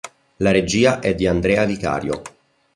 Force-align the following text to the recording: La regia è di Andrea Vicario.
La 0.37 0.49
regia 0.49 0.99
è 0.99 1.13
di 1.13 1.27
Andrea 1.27 1.63
Vicario. 1.65 2.23